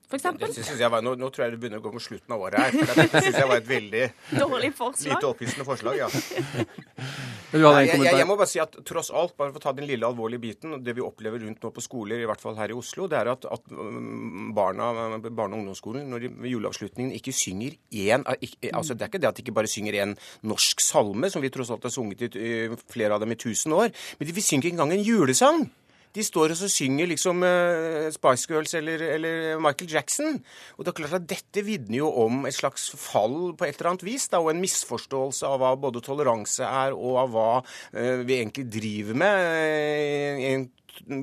For 0.09 0.17
eksempel. 0.17 0.49
Det 0.49 0.63
synes 0.65 0.79
jeg 0.81 0.89
var, 0.89 1.03
nå, 1.05 1.11
nå 1.21 1.27
tror 1.29 1.45
jeg 1.45 1.53
det 1.53 1.59
begynner 1.61 1.81
å 1.81 1.85
gå 1.85 1.91
mot 1.93 2.01
slutten 2.01 2.33
av 2.33 2.41
året 2.41 2.63
her. 2.63 2.77
for 2.81 2.97
Dette 3.03 3.21
syns 3.27 3.35
jeg 3.37 3.49
var 3.51 3.59
et 3.61 3.67
veldig 3.69 4.05
Dårlig 4.41 4.71
forslag. 4.73 5.11
lite 5.13 5.29
opphissende 5.29 5.67
forslag. 5.67 5.99
ja. 6.01 6.07
Jeg, 7.49 7.97
jeg, 7.97 8.13
jeg 8.13 8.27
må 8.29 8.35
bare 8.37 8.49
si 8.49 8.59
at 8.61 8.75
tross 8.85 9.09
alt, 9.09 9.33
bare 9.39 9.49
for 9.49 9.57
å 9.57 9.63
ta 9.63 9.71
den 9.73 9.87
lille 9.89 10.05
alvorlige 10.05 10.43
biten, 10.43 10.75
det 10.85 10.93
vi 10.97 11.01
opplever 11.01 11.41
rundt 11.41 11.63
nå 11.65 11.71
på 11.73 11.81
skoler, 11.81 12.21
i 12.21 12.27
hvert 12.29 12.43
fall 12.43 12.57
her 12.59 12.69
i 12.69 12.77
Oslo, 12.77 13.07
det 13.09 13.17
er 13.17 13.31
at, 13.31 13.47
at 13.49 13.73
um, 13.73 14.51
barna, 14.55 14.91
barne- 15.25 15.57
og 15.57 15.63
ungdomsskolen 15.63 16.05
når 16.11 16.25
de 16.25 16.31
ved 16.45 16.53
juleavslutningen 16.53 17.15
ikke 17.17 17.33
synger 17.33 17.73
én 17.89 18.25
ikke, 18.37 18.69
altså 18.69 18.93
Det 18.93 19.05
er 19.05 19.11
ikke 19.11 19.23
det 19.23 19.31
at 19.31 19.39
de 19.39 19.45
ikke 19.47 19.57
bare 19.57 19.71
synger 19.71 19.97
én 20.03 20.15
norsk 20.45 20.83
salme, 20.85 21.31
som 21.33 21.41
vi 21.41 21.49
tross 21.53 21.73
alt 21.73 21.89
har 21.89 21.93
sunget 21.93 22.37
i 22.37 22.53
flere 22.91 23.17
av 23.17 23.25
dem 23.25 23.33
i 23.33 23.39
tusen 23.39 23.73
år, 23.73 23.89
men 24.19 24.29
de 24.29 24.45
synger 24.45 24.69
ikke 24.69 24.77
engang 24.77 24.97
en 24.99 25.07
julesang. 25.07 25.69
De 26.15 26.25
står 26.25 26.55
og 26.55 26.57
så 26.57 26.69
synger 26.71 27.09
liksom 27.11 27.43
eh, 27.45 28.07
Spice 28.13 28.49
Girls 28.49 28.73
eller, 28.79 29.03
eller 29.15 29.59
Michael 29.61 29.91
Jackson. 29.93 30.39
Og 30.77 30.85
det 30.85 30.91
er 30.91 30.97
klart 31.01 31.17
at 31.19 31.29
dette 31.29 31.63
vitner 31.65 31.99
jo 31.99 32.09
om 32.23 32.47
et 32.49 32.57
slags 32.57 32.89
fall 32.97 33.53
på 33.57 33.67
et 33.67 33.77
eller 33.77 33.93
annet 33.93 34.07
vis, 34.07 34.25
da, 34.31 34.41
og 34.41 34.51
en 34.53 34.63
misforståelse 34.63 35.45
av 35.49 35.61
hva 35.61 35.75
både 35.79 36.01
toleranse 36.05 36.65
er, 36.65 36.97
og 36.97 37.21
av 37.25 37.35
hva 37.35 37.49
eh, 37.93 38.25
vi 38.25 38.39
egentlig 38.39 38.65
driver 38.73 39.21
med 39.21 39.45
eh, 39.53 40.43
en 40.53 40.69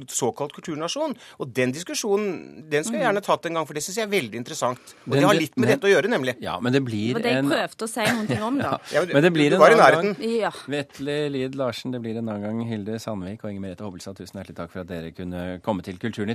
såkalt 0.09 0.53
kulturnasjon. 0.53 1.17
Og 1.41 1.53
den 1.55 1.73
diskusjonen 1.73 2.69
den 2.71 2.85
skulle 2.85 3.01
jeg 3.03 3.09
gjerne 3.09 3.23
tatt 3.25 3.47
en 3.47 3.55
gang, 3.55 3.67
for 3.67 3.75
det 3.75 3.83
syns 3.85 3.97
jeg 3.97 4.07
er 4.07 4.13
veldig 4.13 4.35
interessant. 4.41 4.79
Og 5.07 5.13
Den- 5.13 5.21
det 5.21 5.27
har 5.27 5.35
litt 5.35 5.57
med 5.57 5.69
men- 5.69 5.79
dette 5.79 5.89
å 5.89 5.93
gjøre, 5.95 6.09
nemlig. 6.11 6.35
Ja, 6.41 6.59
men 6.61 6.73
det 6.73 6.77
Det 6.77 6.85
blir 6.93 7.13
var 7.15 7.23
det 7.23 7.33
jeg 7.33 7.45
prøvde 7.45 7.85
å 7.85 7.89
si 7.89 8.01
noen 8.01 8.27
ting 8.27 8.43
om, 8.43 8.59
da. 8.59 8.79
Ja, 8.93 9.05
Men 9.05 9.23
det 9.23 9.33
blir 9.33 9.49
du 9.51 9.55
en 9.57 9.61
var 9.61 9.71
i 9.71 9.75
annen 9.75 10.15
nærheten. 10.15 10.41
Ja. 10.41 10.51
Vetle 10.69 11.31
Lid 11.31 11.55
Larsen, 11.55 11.91
det 11.93 12.01
blir 12.03 12.17
en 12.19 12.29
annen 12.29 12.43
gang. 12.43 12.61
Hilde 12.69 12.99
Sandvik 13.01 13.43
og 13.45 13.51
Inger 13.51 13.61
Merete 13.61 13.85
Hobbelstad, 13.87 14.17
tusen 14.17 14.37
hjertelig 14.43 14.57
takk 14.57 14.71
for 14.71 14.81
at 14.81 14.87
dere 14.89 15.11
kunne 15.13 15.61
komme 15.63 15.83
til 15.83 15.97
Kulturnytt. 15.97 16.35